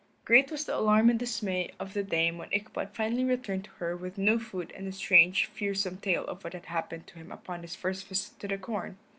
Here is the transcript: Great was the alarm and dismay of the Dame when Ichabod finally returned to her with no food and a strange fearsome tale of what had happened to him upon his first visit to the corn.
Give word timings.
Great 0.25 0.49
was 0.49 0.65
the 0.65 0.75
alarm 0.75 1.11
and 1.11 1.19
dismay 1.19 1.69
of 1.79 1.93
the 1.93 2.01
Dame 2.01 2.39
when 2.39 2.51
Ichabod 2.51 2.89
finally 2.91 3.23
returned 3.23 3.65
to 3.65 3.69
her 3.77 3.95
with 3.95 4.17
no 4.17 4.39
food 4.39 4.73
and 4.75 4.87
a 4.87 4.91
strange 4.91 5.45
fearsome 5.45 5.97
tale 5.97 6.25
of 6.25 6.43
what 6.43 6.53
had 6.53 6.65
happened 6.65 7.05
to 7.05 7.17
him 7.19 7.31
upon 7.31 7.61
his 7.61 7.75
first 7.75 8.07
visit 8.07 8.31
to 8.39 8.47
the 8.47 8.57
corn. 8.57 8.97